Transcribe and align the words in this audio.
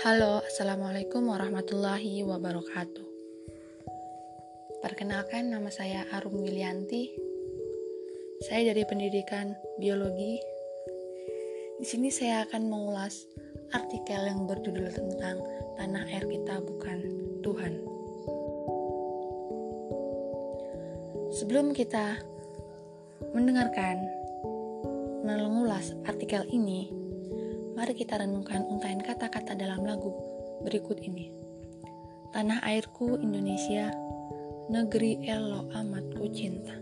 Halo, 0.00 0.40
Assalamualaikum 0.48 1.28
warahmatullahi 1.28 2.24
wabarakatuh. 2.24 3.04
Perkenalkan, 4.80 5.52
nama 5.52 5.68
saya 5.68 6.08
Arum 6.16 6.40
Wilianti. 6.40 7.12
Saya 8.48 8.72
dari 8.72 8.80
pendidikan 8.88 9.52
biologi. 9.76 10.40
Di 11.76 11.84
sini 11.84 12.08
saya 12.08 12.48
akan 12.48 12.72
mengulas 12.72 13.28
artikel 13.76 14.24
yang 14.24 14.48
berjudul 14.48 14.88
tentang 14.88 15.44
tanah 15.76 16.08
air 16.08 16.24
kita 16.24 16.64
bukan 16.64 16.98
Tuhan. 17.44 17.84
Sebelum 21.28 21.76
kita 21.76 22.16
mendengarkan 23.36 24.00
mengulas 25.28 25.92
artikel 26.08 26.48
ini, 26.48 26.99
Mari 27.80 27.96
kita 27.96 28.20
renungkan 28.20 28.68
untaian 28.68 29.00
kata-kata 29.00 29.56
dalam 29.56 29.80
lagu 29.88 30.12
berikut 30.68 31.00
ini. 31.00 31.32
Tanah 32.28 32.60
airku 32.60 33.16
Indonesia, 33.16 33.88
negeri 34.68 35.24
elo 35.24 35.64
amat 35.72 36.12
ku 36.12 36.28
cinta. 36.28 36.76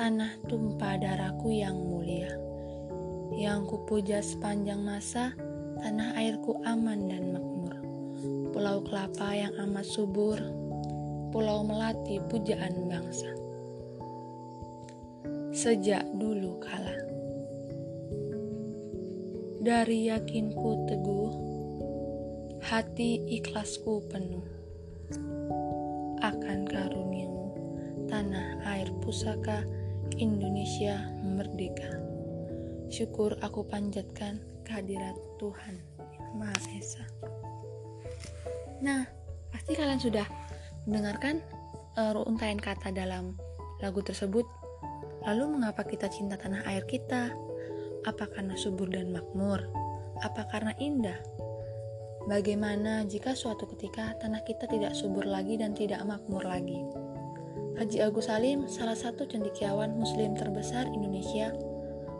Tanah 0.00 0.40
tumpah 0.48 0.96
darahku 0.96 1.52
yang 1.52 1.76
mulia. 1.76 2.32
Yang 3.36 3.76
kupuja 3.76 4.24
sepanjang 4.24 4.80
masa, 4.80 5.36
tanah 5.84 6.16
airku 6.16 6.56
aman 6.64 7.04
dan 7.04 7.36
makmur. 7.36 7.76
Pulau 8.48 8.80
kelapa 8.80 9.28
yang 9.36 9.52
amat 9.60 9.84
subur, 9.84 10.40
pulau 11.36 11.68
melati 11.68 12.16
pujaan 12.32 12.88
bangsa. 12.88 13.28
Sejak 15.52 16.08
dulu 16.16 16.56
kala 16.64 17.03
dari 19.64 20.12
yakinku 20.12 20.84
teguh, 20.84 21.32
hati 22.60 23.16
ikhlasku 23.32 24.04
penuh 24.12 24.44
akan 26.20 26.68
karuniamu, 26.68 27.48
tanah 28.04 28.60
air 28.68 28.92
pusaka 29.00 29.64
Indonesia 30.20 31.08
merdeka. 31.24 31.96
Syukur 32.92 33.40
aku 33.40 33.64
panjatkan 33.64 34.36
kehadirat 34.68 35.16
Tuhan 35.40 35.80
Maha 36.36 36.60
Esa. 36.76 37.08
Nah, 38.84 39.08
pasti 39.48 39.72
kalian 39.72 39.96
sudah 39.96 40.28
mendengarkan 40.84 41.40
uh, 41.96 42.20
untaian 42.28 42.60
kata 42.60 42.92
dalam 42.92 43.32
lagu 43.80 44.04
tersebut. 44.04 44.44
Lalu 45.24 45.56
mengapa 45.56 45.88
kita 45.88 46.12
cinta 46.12 46.36
tanah 46.36 46.68
air 46.68 46.84
kita? 46.84 47.32
Apa 48.04 48.28
karena 48.28 48.52
subur 48.52 48.92
dan 48.92 49.16
makmur? 49.16 49.64
Apa 50.20 50.44
karena 50.52 50.76
indah? 50.76 51.16
Bagaimana 52.28 53.00
jika 53.08 53.32
suatu 53.32 53.64
ketika 53.76 54.12
tanah 54.20 54.44
kita 54.44 54.68
tidak 54.68 54.92
subur 54.92 55.24
lagi 55.24 55.56
dan 55.56 55.72
tidak 55.72 56.04
makmur 56.04 56.44
lagi? 56.44 56.84
Haji 57.80 58.04
Agus 58.04 58.28
Salim, 58.28 58.68
salah 58.68 58.96
satu 58.96 59.24
cendekiawan 59.24 59.96
muslim 59.96 60.36
terbesar 60.36 60.84
Indonesia, 60.92 61.56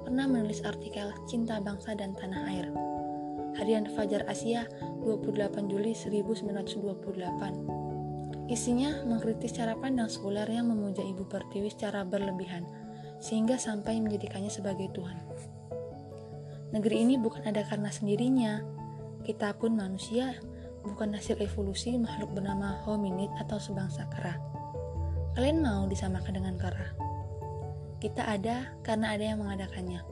pernah 0.09 0.25
menulis 0.25 0.65
artikel 0.65 1.13
Cinta 1.29 1.61
Bangsa 1.61 1.93
dan 1.93 2.17
Tanah 2.17 2.43
Air. 2.49 2.73
Harian 3.61 3.85
Fajar 3.93 4.25
Asia, 4.25 4.65
28 5.05 5.69
Juli 5.69 5.93
1928. 5.93 7.85
Isinya 8.51 9.05
mengkritis 9.05 9.57
cara 9.57 9.77
pandang 9.77 10.09
sekuler 10.09 10.49
yang 10.49 10.69
memuja 10.69 11.01
Ibu 11.01 11.29
Pertiwi 11.29 11.73
secara 11.73 12.05
berlebihan, 12.09 12.67
sehingga 13.23 13.57
sampai 13.57 14.01
menjadikannya 14.05 14.53
sebagai 14.53 14.93
Tuhan. 14.93 15.17
Negeri 16.75 17.07
ini 17.07 17.15
bukan 17.15 17.47
ada 17.47 17.63
karena 17.63 17.87
sendirinya. 17.87 18.59
Kita 19.23 19.55
pun 19.55 19.79
manusia, 19.79 20.35
bukan 20.83 21.15
hasil 21.15 21.39
evolusi 21.39 21.95
makhluk 21.95 22.35
bernama 22.35 22.83
hominid 22.83 23.31
atau 23.39 23.63
sebangsa 23.63 24.11
kera. 24.11 24.37
Kalian 25.39 25.63
mau 25.63 25.87
disamakan 25.87 26.35
dengan 26.35 26.59
kera? 26.59 26.91
Kita 28.03 28.27
ada 28.27 28.75
karena 28.83 29.15
ada 29.15 29.23
yang 29.23 29.39
mengadakannya, 29.39 30.03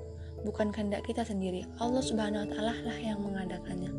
bukan 0.46 0.70
kehendak 0.70 1.02
kita 1.02 1.26
sendiri. 1.26 1.66
Allah 1.82 2.00
Subhanahu 2.00 2.46
wa 2.46 2.48
taala 2.54 2.74
lah 2.86 2.98
yang 2.98 3.18
mengadakannya. 3.20 3.90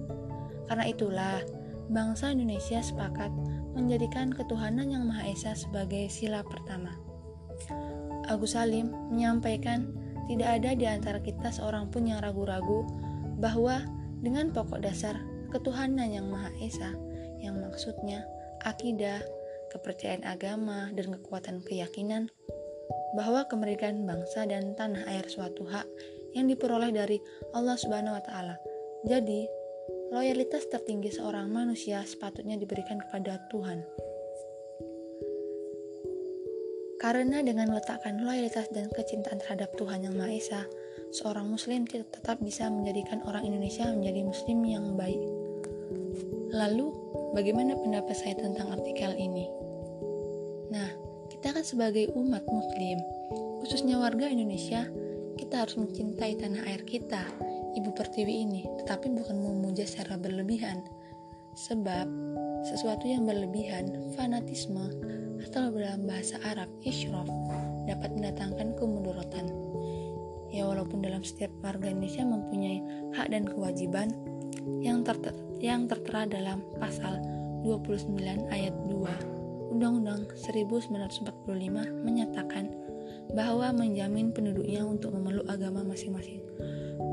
Karena 0.72 0.86
itulah 0.88 1.44
bangsa 1.92 2.32
Indonesia 2.32 2.80
sepakat 2.80 3.30
menjadikan 3.76 4.32
ketuhanan 4.32 4.88
yang 4.88 5.04
Maha 5.04 5.30
Esa 5.30 5.52
sebagai 5.52 6.08
sila 6.08 6.42
pertama. 6.48 6.96
Agus 8.32 8.56
Salim 8.56 8.90
menyampaikan 9.12 10.03
tidak 10.30 10.50
ada 10.62 10.70
di 10.78 10.86
antara 10.88 11.20
kita 11.20 11.52
seorang 11.52 11.92
pun 11.92 12.08
yang 12.08 12.24
ragu-ragu 12.24 12.88
bahwa 13.40 13.84
dengan 14.24 14.56
pokok 14.56 14.80
dasar 14.80 15.20
ketuhanan 15.52 16.10
yang 16.10 16.32
Maha 16.32 16.50
Esa, 16.64 16.96
yang 17.44 17.60
maksudnya 17.60 18.24
akidah, 18.64 19.20
kepercayaan 19.70 20.24
agama, 20.24 20.90
dan 20.96 21.12
kekuatan 21.20 21.60
keyakinan, 21.68 22.32
bahwa 23.14 23.46
kemerdekaan 23.46 24.08
bangsa 24.08 24.48
dan 24.50 24.74
tanah 24.74 25.06
air 25.06 25.28
suatu 25.30 25.68
hak 25.68 25.86
yang 26.34 26.50
diperoleh 26.50 26.90
dari 26.90 27.22
Allah 27.54 27.78
Subhanahu 27.78 28.18
wa 28.18 28.24
taala. 28.26 28.56
Jadi, 29.06 29.46
loyalitas 30.10 30.66
tertinggi 30.72 31.14
seorang 31.14 31.52
manusia 31.52 32.02
sepatutnya 32.02 32.58
diberikan 32.58 32.98
kepada 32.98 33.38
Tuhan. 33.54 33.86
Karena 37.04 37.44
dengan 37.44 37.68
meletakkan 37.68 38.24
loyalitas 38.24 38.72
dan 38.72 38.88
kecintaan 38.88 39.44
terhadap 39.44 39.76
Tuhan 39.76 40.08
Yang 40.08 40.16
Maha 40.16 40.32
Esa, 40.32 40.62
seorang 41.12 41.52
muslim 41.52 41.84
tetap 41.84 42.40
bisa 42.40 42.72
menjadikan 42.72 43.20
orang 43.28 43.44
Indonesia 43.44 43.92
menjadi 43.92 44.24
muslim 44.24 44.64
yang 44.64 44.96
baik. 44.96 45.20
Lalu, 46.56 46.96
bagaimana 47.36 47.76
pendapat 47.76 48.16
saya 48.16 48.40
tentang 48.40 48.72
artikel 48.72 49.20
ini? 49.20 49.52
Nah, 50.72 50.88
kita 51.28 51.52
kan 51.52 51.68
sebagai 51.68 52.08
umat 52.16 52.48
muslim, 52.48 52.96
khususnya 53.60 54.00
warga 54.00 54.32
Indonesia, 54.32 54.88
kita 55.36 55.68
harus 55.68 55.76
mencintai 55.76 56.40
tanah 56.40 56.64
air 56.72 56.88
kita, 56.88 57.20
Ibu 57.84 58.00
Pertiwi 58.00 58.48
ini, 58.48 58.64
tetapi 58.80 59.12
bukan 59.12 59.44
memuja 59.44 59.84
secara 59.84 60.16
berlebihan. 60.16 60.80
Sebab, 61.68 62.08
sesuatu 62.64 63.12
yang 63.12 63.28
berlebihan, 63.28 63.92
fanatisme, 64.16 64.88
atau 65.44 65.70
dalam 65.76 66.08
bahasa 66.08 66.40
Arab 66.48 66.72
isyraf 66.84 67.28
dapat 67.86 68.10
mendatangkan 68.16 68.76
kemudorotan. 68.80 69.52
Ya 70.54 70.70
walaupun 70.70 71.02
dalam 71.02 71.26
setiap 71.26 71.50
warga 71.66 71.90
Indonesia 71.90 72.22
mempunyai 72.22 72.80
hak 73.18 73.34
dan 73.34 73.50
kewajiban 73.50 74.14
yang, 74.86 75.02
tertera, 75.02 75.36
yang 75.60 75.90
tertera 75.90 76.30
dalam 76.30 76.62
pasal 76.78 77.20
29 77.66 78.22
ayat 78.54 78.76
2 78.88 79.74
Undang-Undang 79.74 80.30
1945 80.38 82.06
menyatakan 82.06 82.70
bahwa 83.34 83.74
menjamin 83.74 84.30
penduduknya 84.30 84.86
untuk 84.86 85.18
memeluk 85.18 85.50
agama 85.50 85.82
masing-masing. 85.82 86.46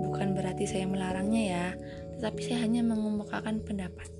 Bukan 0.04 0.36
berarti 0.36 0.68
saya 0.68 0.84
melarangnya 0.84 1.42
ya, 1.42 1.66
tetapi 2.20 2.40
saya 2.44 2.68
hanya 2.68 2.84
mengemukakan 2.84 3.64
pendapat. 3.64 4.19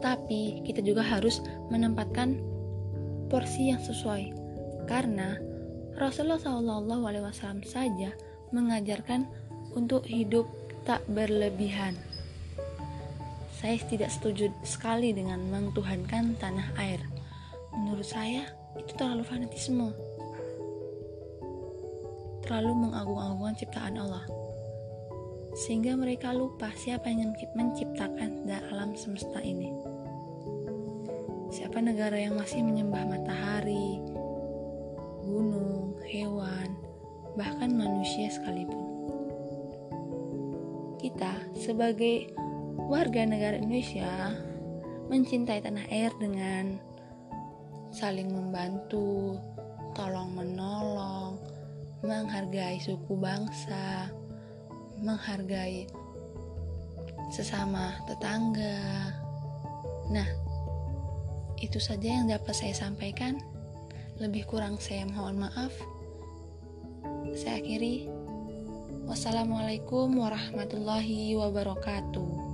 Tetapi 0.00 0.64
kita 0.64 0.80
juga 0.80 1.04
harus 1.04 1.44
menempatkan 1.68 2.40
porsi 3.28 3.68
yang 3.68 3.84
sesuai 3.84 4.32
karena 4.88 5.36
Rasulullah 6.00 6.40
Wasallam 6.40 7.60
saja 7.60 8.08
mengajarkan 8.48 9.28
untuk 9.76 10.08
hidup 10.08 10.48
tak 10.88 11.04
berlebihan. 11.12 12.00
Saya 13.60 13.76
tidak 13.92 14.08
setuju 14.08 14.48
sekali 14.64 15.12
dengan 15.12 15.44
mengtuhankan 15.52 16.32
tanah 16.40 16.72
air. 16.80 17.04
Menurut 17.76 18.08
saya 18.08 18.48
itu 18.80 18.96
terlalu 18.96 19.20
fanatisme, 19.20 19.92
terlalu 22.48 22.88
mengagung-agungkan 22.88 23.60
ciptaan 23.60 24.00
Allah 24.00 24.24
sehingga 25.50 25.98
mereka 25.98 26.30
lupa 26.30 26.70
siapa 26.78 27.10
yang 27.10 27.34
menciptakan 27.58 28.48
alam 28.70 28.94
semesta 28.94 29.42
ini. 29.42 29.89
Siapa 31.50 31.82
negara 31.82 32.14
yang 32.14 32.38
masih 32.38 32.62
menyembah 32.62 33.10
matahari, 33.10 33.98
gunung, 35.26 35.98
hewan, 36.06 36.78
bahkan 37.34 37.74
manusia 37.74 38.30
sekalipun. 38.30 38.86
Kita 41.02 41.42
sebagai 41.58 42.30
warga 42.86 43.26
negara 43.26 43.58
Indonesia 43.58 44.30
mencintai 45.10 45.58
tanah 45.58 45.90
air 45.90 46.14
dengan 46.22 46.78
saling 47.90 48.30
membantu, 48.30 49.34
tolong 49.98 50.30
menolong, 50.30 51.34
menghargai 52.06 52.78
suku 52.78 53.18
bangsa, 53.18 54.06
menghargai 55.02 55.90
sesama 57.34 57.98
tetangga. 58.06 58.78
Nah, 60.14 60.49
itu 61.60 61.78
saja 61.78 62.08
yang 62.08 62.26
dapat 62.26 62.56
saya 62.56 62.74
sampaikan. 62.74 63.38
Lebih 64.20 64.48
kurang 64.48 64.76
saya 64.80 65.06
mohon 65.08 65.40
maaf. 65.40 65.72
Saya 67.36 67.60
akhiri. 67.60 68.08
Wassalamualaikum 69.06 70.12
warahmatullahi 70.18 71.36
wabarakatuh. 71.36 72.49